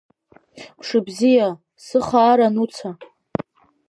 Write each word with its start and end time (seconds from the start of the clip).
Мшыбзиа, 0.77 1.47
сыхаара 1.85 2.47
Нуца! 2.55 2.89